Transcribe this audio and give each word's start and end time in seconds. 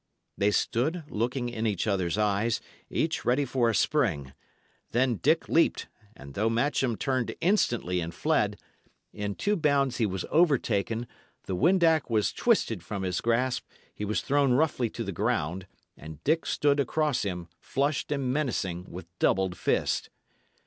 They 0.35 0.49
stood, 0.49 1.03
looking 1.11 1.47
in 1.49 1.67
each 1.67 1.85
other's 1.85 2.17
eyes, 2.17 2.59
each 2.89 3.23
ready 3.23 3.45
for 3.45 3.69
a 3.69 3.75
spring. 3.75 4.33
Then 4.93 5.17
Dick 5.17 5.47
leaped; 5.47 5.89
and 6.15 6.33
though 6.33 6.49
Matcham 6.49 6.95
turned 6.97 7.35
instantly 7.39 7.99
and 8.01 8.11
fled, 8.11 8.59
in 9.13 9.35
two 9.35 9.55
bounds 9.55 9.97
he 9.97 10.07
was 10.07 10.25
over 10.31 10.57
taken, 10.57 11.05
the 11.43 11.55
windac 11.55 12.09
was 12.09 12.33
twisted 12.33 12.81
from 12.81 13.03
his 13.03 13.21
grasp, 13.21 13.67
he 13.93 14.03
was 14.03 14.21
thrown 14.21 14.53
roughly 14.53 14.89
to 14.89 15.03
the 15.03 15.11
ground, 15.11 15.67
and 15.95 16.23
Dick 16.23 16.47
stood 16.47 16.79
across 16.79 17.21
him, 17.21 17.47
flushed 17.59 18.11
and 18.11 18.33
menacing, 18.33 18.85
with 18.89 19.05
doubled 19.19 19.55
fist. 19.55 20.09